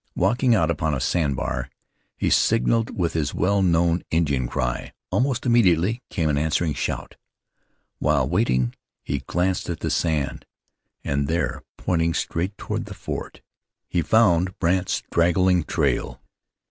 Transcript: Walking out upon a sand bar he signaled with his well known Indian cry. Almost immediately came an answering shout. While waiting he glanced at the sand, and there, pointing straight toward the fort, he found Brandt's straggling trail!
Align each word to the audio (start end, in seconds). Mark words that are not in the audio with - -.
Walking 0.15 0.55
out 0.55 0.71
upon 0.71 0.95
a 0.95 0.99
sand 0.99 1.35
bar 1.35 1.69
he 2.17 2.31
signaled 2.31 2.97
with 2.97 3.13
his 3.13 3.35
well 3.35 3.61
known 3.61 4.01
Indian 4.09 4.47
cry. 4.47 4.93
Almost 5.11 5.45
immediately 5.45 6.01
came 6.09 6.27
an 6.27 6.39
answering 6.39 6.73
shout. 6.73 7.17
While 7.99 8.27
waiting 8.27 8.73
he 9.03 9.19
glanced 9.19 9.69
at 9.69 9.81
the 9.81 9.91
sand, 9.91 10.47
and 11.03 11.27
there, 11.27 11.61
pointing 11.77 12.15
straight 12.15 12.57
toward 12.57 12.85
the 12.85 12.95
fort, 12.95 13.41
he 13.87 14.01
found 14.01 14.57
Brandt's 14.57 15.03
straggling 15.07 15.65
trail! 15.65 16.19